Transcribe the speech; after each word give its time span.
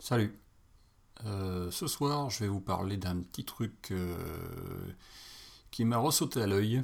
Salut. 0.00 0.34
Euh, 1.26 1.70
ce 1.70 1.86
soir, 1.86 2.30
je 2.30 2.40
vais 2.40 2.48
vous 2.48 2.60
parler 2.60 2.96
d'un 2.96 3.20
petit 3.20 3.44
truc 3.44 3.90
euh, 3.90 4.16
qui 5.70 5.84
m'a 5.84 5.98
ressauté 5.98 6.42
à 6.42 6.46
l'œil 6.46 6.82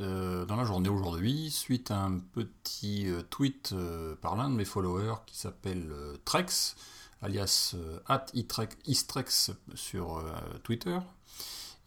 euh, 0.00 0.44
dans 0.44 0.56
la 0.56 0.64
journée 0.64 0.88
aujourd'hui, 0.88 1.50
suite 1.50 1.90
à 1.90 1.98
un 2.00 2.18
petit 2.18 3.08
tweet 3.30 3.74
par 4.20 4.36
l'un 4.36 4.50
de 4.50 4.54
mes 4.54 4.64
followers 4.64 5.16
qui 5.26 5.38
s'appelle 5.38 5.94
Trex, 6.24 6.76
alias 7.22 7.74
at 8.06 8.26
Istrex 8.86 9.52
sur 9.74 10.24
Twitter, 10.64 10.98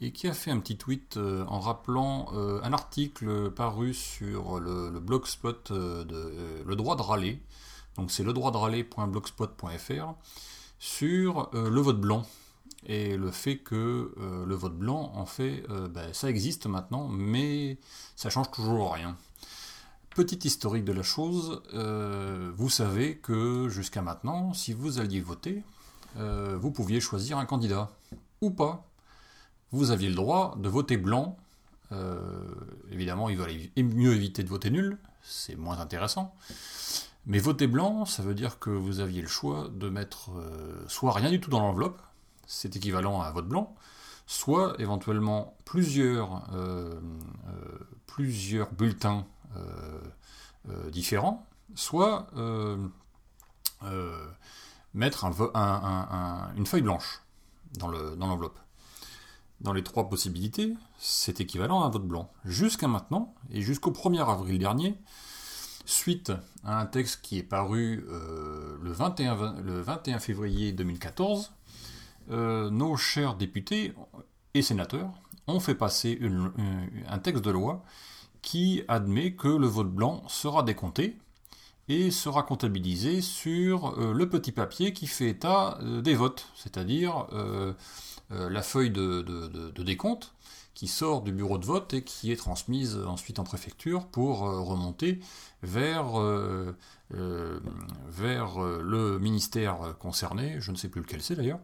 et 0.02 0.12
qui 0.12 0.28
a 0.28 0.34
fait 0.34 0.52
un 0.52 0.60
petit 0.60 0.78
tweet 0.78 1.18
en 1.18 1.60
rappelant 1.60 2.30
un 2.34 2.74
article 2.74 3.50
paru 3.52 3.94
sur 3.94 4.60
le, 4.60 5.00
blogspot 5.00 5.72
de 5.72 6.34
Le 6.66 6.76
droit 6.76 6.96
de 6.96 7.02
râler. 7.02 7.42
Donc 7.96 8.12
c'est 8.12 8.24
le 8.24 8.34
droit 8.34 8.52
de 8.52 8.58
sur 10.80 11.50
euh, 11.54 11.70
le 11.70 11.82
vote 11.82 12.00
blanc 12.00 12.26
et 12.86 13.18
le 13.18 13.32
fait 13.32 13.58
que 13.58 14.14
euh, 14.20 14.46
le 14.46 14.56
vote 14.56 14.78
blanc, 14.78 15.12
en 15.16 15.26
fait, 15.26 15.64
euh, 15.70 15.88
ben, 15.88 16.14
ça 16.14 16.30
existe 16.30 16.68
maintenant, 16.68 17.08
mais 17.08 17.80
ça 18.16 18.30
change 18.30 18.52
toujours 18.52 18.94
rien. 18.94 19.18
Petit 20.12 20.48
historique 20.48 20.86
de 20.86 20.94
la 20.94 21.04
chose, 21.04 21.62
vous 22.56 22.70
savez 22.70 23.18
que 23.18 23.68
jusqu'à 23.68 24.02
maintenant, 24.02 24.54
si 24.54 24.72
vous 24.72 25.00
alliez 25.00 25.20
voter, 25.20 25.62
vous 26.16 26.72
pouviez 26.72 27.02
choisir 27.02 27.38
un 27.38 27.46
candidat 27.46 27.92
ou 28.40 28.50
pas. 28.50 28.88
Vous 29.72 29.92
aviez 29.92 30.10
le 30.10 30.16
droit 30.16 30.56
de 30.58 30.70
voter 30.70 30.98
blanc. 30.98 31.38
évidemment, 32.92 33.30
il 33.30 33.38
valait 33.38 33.72
mieux 33.78 34.14
éviter 34.14 34.44
de 34.44 34.50
voter 34.50 34.70
nul, 34.70 34.98
c'est 35.22 35.56
moins 35.56 35.80
intéressant. 35.80 36.34
Mais 37.28 37.40
voter 37.40 37.68
blanc, 37.68 38.06
ça 38.06 38.22
veut 38.22 38.36
dire 38.36 38.60
que 38.60 38.70
vous 38.70 39.00
aviez 39.00 39.22
le 39.22 39.28
choix 39.28 39.68
de 39.74 39.90
mettre 39.90 40.30
euh, 40.38 40.86
soit 40.88 41.12
rien 41.12 41.32
du 41.32 41.42
tout 41.42 41.50
dans 41.50 41.60
l'enveloppe, 41.60 42.00
c'est 42.46 42.76
équivalent 42.76 43.22
à 43.22 43.28
un 43.28 43.32
vote 43.32 43.48
blanc, 43.48 43.76
soit 44.28 44.76
éventuellement 44.78 45.58
plusieurs, 45.66 46.48
euh, 46.54 47.00
euh, 48.20 48.66
bulletins 48.78 49.26
différents, 50.92 51.46
soit 51.76 52.28
mettre 54.94 55.26
une 55.26 56.66
feuille 56.66 56.82
blanche 56.82 57.22
dans 57.78 57.88
l'enveloppe. 57.88 58.60
Dans 59.62 59.74
les 59.74 59.84
trois 59.84 60.10
possibilités, 60.10 60.74
c'est 60.98 61.42
équivalent 61.42 61.84
à 61.84 61.88
un 61.88 61.90
vote 61.90 62.08
blanc. 62.08 62.32
Jusqu'à 62.44 62.88
maintenant, 62.88 63.34
et 63.52 63.62
jusqu'au 63.62 63.92
1er 63.92 64.28
avril 64.28 64.60
dernier, 64.60 64.96
suite 65.86 66.32
à 66.64 66.80
un 66.80 66.86
texte 66.86 67.22
qui 67.22 67.38
est 67.38 67.44
paru 67.44 68.06
euh, 68.10 68.78
le, 68.82 68.92
21, 68.92 69.62
le, 69.62 69.82
21, 69.82 70.20
février 70.20 70.72
2014, 70.72 71.54
euh, 72.32 72.70
nos 72.70 72.98
chers 72.98 73.36
députés 73.36 73.94
et 74.54 74.62
sénateurs 74.62 75.12
ont 75.48 75.60
fait 75.60 75.76
passer 75.76 76.20
un 77.08 77.20
texte 77.20 77.44
de 77.44 77.52
loi 77.52 77.84
qui 78.42 78.84
admet 78.88 79.34
que 79.34 79.48
le 79.48 79.68
vote 79.68 79.92
blanc 79.92 80.24
sera 80.28 80.64
décompté 80.64 81.20
et 81.88 82.12
sera 82.12 82.44
comptabilisé 82.44 83.22
sur 83.22 84.00
euh, 84.00 84.14
le 84.14 84.30
petit 84.30 84.52
papier 84.52 84.94
qui 84.94 85.08
fait 85.08 85.30
état 85.30 85.80
des 86.04 86.16
votes, 86.16 86.48
c'est-à-dire 86.56 87.28
la 88.30 88.62
feuille 88.62 88.92
de 88.92 89.84
décompte 89.84 90.36
qui 90.76 90.88
sort 90.88 91.22
du 91.22 91.32
bureau 91.32 91.58
de 91.58 91.66
vote 91.66 91.94
et 91.94 92.04
qui 92.04 92.32
est 92.32 92.36
transmise 92.36 93.00
ensuite 93.08 93.40
en 93.40 93.44
préfecture 93.44 94.06
pour 94.06 94.46
euh, 94.46 94.60
remonter 94.60 95.20
vers, 95.64 96.20
euh, 96.20 96.76
euh, 97.16 97.60
vers 98.10 98.60
le 98.60 99.18
ministère 99.18 99.96
concerné, 99.98 100.58
je 100.60 100.72
ne 100.72 100.76
sais 100.76 100.90
plus 100.90 101.02
lequel 101.02 101.22
c'est 101.22 101.36
d'ailleurs, 101.36 101.62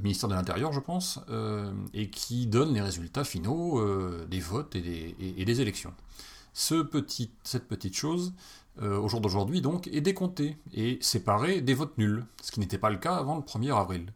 ministère 0.00 0.30
de 0.30 0.34
l'Intérieur 0.34 0.72
je 0.72 0.80
pense, 0.80 1.20
et 1.92 2.08
qui 2.08 2.46
donne 2.46 2.72
les 2.72 2.80
résultats 2.80 3.24
finaux 3.24 3.80
des 4.26 4.40
votes 4.40 4.74
et 4.74 4.80
des, 4.80 5.60
élections. 5.60 5.92
Cette 6.54 6.90
petite 7.68 7.96
chose, 7.96 8.34
au 8.80 9.08
jour 9.08 9.20
d'aujourd'hui 9.20 9.60
donc, 9.60 9.86
est 9.88 10.00
décomptée 10.00 10.56
et 10.72 10.98
séparée 11.00 11.60
des 11.60 11.74
votes 11.74 11.96
nuls, 11.98 12.26
ce 12.42 12.52
qui 12.52 12.60
n'était 12.60 12.78
pas 12.78 12.90
le 12.90 12.98
cas 12.98 13.14
avant 13.14 13.36
le 13.36 13.42
1er 13.42 13.74
avril. 13.74 14.12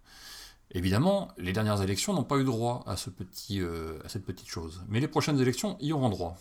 Évidemment, 0.72 1.28
les 1.38 1.52
dernières 1.52 1.80
élections 1.80 2.12
n'ont 2.12 2.24
pas 2.24 2.38
eu 2.38 2.44
droit 2.44 2.84
euh, 2.86 3.98
à 4.04 4.08
cette 4.08 4.24
petite 4.26 4.48
chose, 4.48 4.84
mais 4.88 5.00
les 5.00 5.08
prochaines 5.08 5.40
élections 5.40 5.76
y 5.80 5.92
auront 5.92 6.08
droit. 6.08 6.36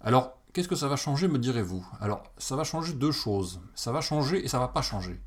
Alors, 0.00 0.36
qu'est-ce 0.52 0.68
que 0.68 0.74
ça 0.74 0.88
va 0.88 0.96
changer, 0.96 1.28
me 1.28 1.38
direz-vous? 1.38 1.86
Alors, 2.00 2.24
ça 2.38 2.56
va 2.56 2.64
changer 2.64 2.92
deux 2.92 3.12
choses. 3.12 3.60
Ça 3.74 3.92
va 3.92 4.00
changer 4.00 4.44
et 4.44 4.48
ça 4.48 4.58
va 4.58 4.68
pas 4.68 4.82
changer. 4.82 5.20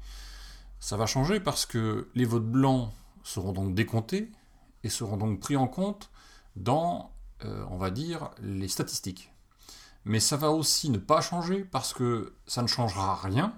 Ça 0.79 0.97
va 0.97 1.05
changer 1.05 1.39
parce 1.39 1.65
que 1.65 2.09
les 2.13 2.25
votes 2.25 2.45
blancs 2.45 2.91
seront 3.23 3.53
donc 3.53 3.73
décomptés 3.73 4.31
et 4.83 4.89
seront 4.89 5.17
donc 5.17 5.39
pris 5.39 5.55
en 5.55 5.67
compte 5.67 6.09
dans, 6.55 7.11
euh, 7.45 7.65
on 7.69 7.77
va 7.77 7.89
dire, 7.89 8.31
les 8.41 8.67
statistiques. 8.67 9.31
Mais 10.09 10.19
ça 10.19 10.37
va 10.37 10.49
aussi 10.49 10.89
ne 10.89 10.97
pas 10.97 11.21
changer 11.21 11.63
parce 11.63 11.93
que 11.93 12.33
ça 12.47 12.63
ne 12.63 12.67
changera 12.67 13.13
rien 13.13 13.53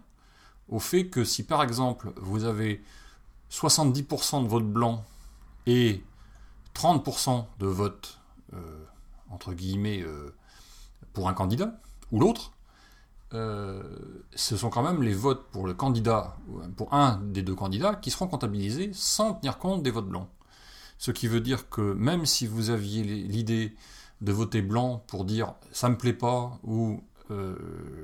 au 0.67 0.79
fait 0.79 1.07
que 1.07 1.23
si 1.23 1.43
par 1.43 1.63
exemple 1.63 2.11
vous 2.17 2.43
avez 2.43 2.83
70% 3.49 4.43
de 4.43 4.49
vote 4.49 4.67
blanc 4.67 5.05
et 5.65 6.03
30% 6.75 7.45
de 7.57 7.67
vote, 7.67 8.19
euh, 8.53 8.83
entre 9.29 9.53
guillemets, 9.53 10.01
euh, 10.01 10.35
pour 11.13 11.29
un 11.29 11.33
candidat 11.33 11.79
ou 12.11 12.19
l'autre, 12.19 12.51
euh, 13.33 13.81
ce 14.35 14.57
sont 14.57 14.69
quand 14.69 14.83
même 14.83 15.03
les 15.03 15.13
votes 15.13 15.45
pour 15.51 15.65
le 15.65 15.73
candidat, 15.73 16.35
pour 16.75 16.93
un 16.93 17.21
des 17.23 17.43
deux 17.43 17.55
candidats, 17.55 17.95
qui 17.95 18.11
seront 18.11 18.27
comptabilisés 18.27 18.91
sans 18.93 19.35
tenir 19.35 19.57
compte 19.57 19.83
des 19.83 19.91
votes 19.91 20.09
blancs. 20.09 20.27
Ce 20.97 21.11
qui 21.11 21.27
veut 21.27 21.39
dire 21.39 21.69
que 21.69 21.93
même 21.93 22.25
si 22.25 22.45
vous 22.45 22.71
aviez 22.71 23.03
l'idée 23.03 23.73
de 24.21 24.31
voter 24.31 24.61
blanc 24.61 25.03
pour 25.07 25.25
dire 25.25 25.55
ça 25.71 25.89
me 25.89 25.97
plaît 25.97 26.13
pas 26.13 26.59
ou 26.63 27.03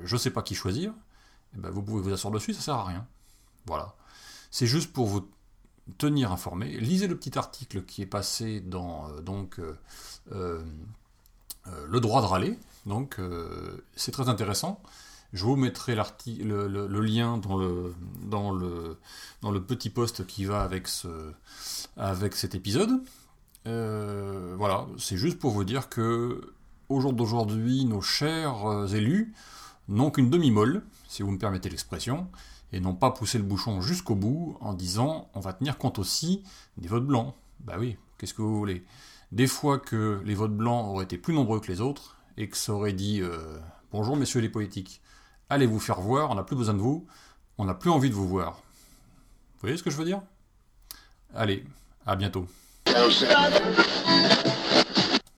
je 0.04 0.16
sais 0.16 0.30
pas 0.30 0.40
qui 0.40 0.54
choisir, 0.54 0.94
eh 1.54 1.58
ben 1.58 1.70
vous 1.70 1.82
pouvez 1.82 2.00
vous 2.00 2.12
asseoir 2.12 2.32
dessus, 2.32 2.54
ça 2.54 2.62
sert 2.62 2.74
à 2.74 2.84
rien. 2.84 3.06
Voilà. 3.66 3.94
C'est 4.50 4.66
juste 4.66 4.92
pour 4.92 5.06
vous 5.06 5.28
tenir 5.96 6.32
informé. 6.32 6.78
Lisez 6.78 7.06
le 7.06 7.16
petit 7.16 7.38
article 7.38 7.84
qui 7.84 8.02
est 8.02 8.06
passé 8.06 8.60
dans 8.60 9.08
euh, 9.08 9.20
donc, 9.20 9.58
euh, 9.58 9.78
euh, 10.32 10.62
Le 11.86 12.00
droit 12.00 12.20
de 12.22 12.26
râler. 12.26 12.58
Donc, 12.86 13.20
c'est 13.94 14.12
très 14.12 14.30
intéressant. 14.30 14.82
Je 15.34 15.44
vous 15.44 15.56
mettrai 15.56 15.94
le, 15.94 16.66
le, 16.66 17.00
lien 17.02 17.36
dans 17.36 18.50
le, 18.50 19.60
petit 19.60 19.90
post 19.90 20.26
qui 20.26 20.46
va 20.46 20.62
avec 20.62 20.88
cet 22.34 22.54
épisode. 22.54 23.02
Voilà, 23.64 24.86
c'est 24.98 25.16
juste 25.16 25.38
pour 25.38 25.50
vous 25.50 25.64
dire 25.64 25.88
que 25.88 26.54
au 26.88 27.00
jour 27.00 27.12
d'aujourd'hui, 27.12 27.84
nos 27.84 28.00
chers 28.00 28.94
élus 28.94 29.34
n'ont 29.88 30.10
qu'une 30.10 30.30
demi-molle, 30.30 30.82
si 31.06 31.22
vous 31.22 31.30
me 31.30 31.38
permettez 31.38 31.68
l'expression, 31.68 32.28
et 32.72 32.80
non 32.80 32.94
pas 32.94 33.10
pousser 33.10 33.38
le 33.38 33.44
bouchon 33.44 33.80
jusqu'au 33.80 34.14
bout 34.14 34.56
en 34.60 34.74
disant 34.74 35.30
on 35.34 35.40
va 35.40 35.52
tenir 35.52 35.78
compte 35.78 35.98
aussi 35.98 36.42
des 36.76 36.88
votes 36.88 37.06
blancs. 37.06 37.34
Bah 37.60 37.76
oui, 37.78 37.96
qu'est-ce 38.18 38.34
que 38.34 38.42
vous 38.42 38.58
voulez? 38.58 38.84
Des 39.32 39.46
fois 39.46 39.78
que 39.78 40.22
les 40.24 40.34
votes 40.34 40.56
blancs 40.56 40.86
auraient 40.86 41.04
été 41.04 41.18
plus 41.18 41.34
nombreux 41.34 41.60
que 41.60 41.68
les 41.68 41.80
autres 41.80 42.16
et 42.36 42.48
que 42.48 42.56
ça 42.56 42.72
aurait 42.72 42.92
dit 42.92 43.20
euh, 43.20 43.58
bonjour 43.90 44.16
messieurs 44.16 44.40
les 44.40 44.48
politiques, 44.48 45.02
allez 45.50 45.66
vous 45.66 45.80
faire 45.80 46.00
voir, 46.00 46.30
on 46.30 46.34
n'a 46.34 46.44
plus 46.44 46.56
besoin 46.56 46.74
de 46.74 46.80
vous, 46.80 47.06
on 47.58 47.64
n'a 47.64 47.74
plus 47.74 47.90
envie 47.90 48.10
de 48.10 48.14
vous 48.14 48.28
voir. 48.28 48.52
Vous 48.54 49.62
voyez 49.62 49.76
ce 49.76 49.82
que 49.82 49.90
je 49.90 49.96
veux 49.96 50.04
dire? 50.04 50.22
Allez, 51.34 51.64
à 52.06 52.16
bientôt. 52.16 52.46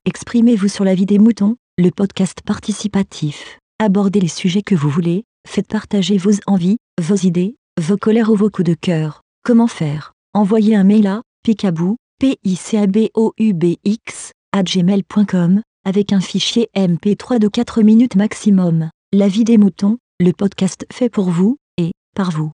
Exprimez-vous 0.05 0.67
sur 0.67 0.83
la 0.83 0.95
vie 0.95 1.05
des 1.05 1.19
moutons, 1.19 1.55
le 1.77 1.89
podcast 1.89 2.41
participatif. 2.45 3.59
Abordez 3.79 4.19
les 4.19 4.27
sujets 4.27 4.61
que 4.61 4.75
vous 4.75 4.89
voulez, 4.89 5.23
faites 5.47 5.67
partager 5.67 6.17
vos 6.17 6.31
envies, 6.47 6.77
vos 7.01 7.15
idées, 7.15 7.55
vos 7.79 7.97
colères 7.97 8.29
ou 8.29 8.35
vos 8.35 8.49
coups 8.49 8.69
de 8.69 8.73
cœur. 8.73 9.21
Comment 9.43 9.67
faire? 9.67 10.13
Envoyez 10.33 10.75
un 10.75 10.83
mail 10.83 11.07
à 11.07 11.21
picabou, 11.43 11.97
p 12.19 12.37
i 12.43 12.55
c 12.55 12.87
b 12.87 13.09
o 13.15 13.33
u 13.39 13.53
x 13.83 14.31
gmail.com 14.53 15.61
avec 15.85 16.13
un 16.13 16.19
fichier 16.21 16.69
MP3 16.75 17.39
de 17.39 17.47
4 17.47 17.81
minutes 17.81 18.15
maximum. 18.15 18.89
La 19.13 19.27
vie 19.27 19.43
des 19.43 19.57
moutons, 19.57 19.97
le 20.19 20.31
podcast 20.31 20.85
fait 20.91 21.09
pour 21.09 21.29
vous 21.29 21.57
et 21.77 21.91
par 22.15 22.31
vous. 22.31 22.51